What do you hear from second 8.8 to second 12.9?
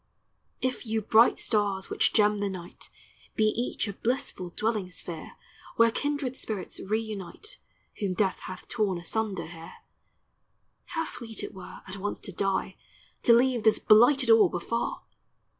asunder here, How sweet it were at once to die,